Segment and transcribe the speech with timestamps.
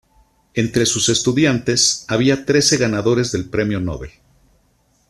[0.55, 4.09] Entre sus estudiantes había trece ganadores del Premio Nobel.